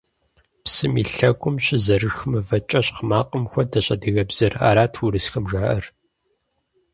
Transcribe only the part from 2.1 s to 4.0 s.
мывэ кӏэщхъ макъым хуэдэщ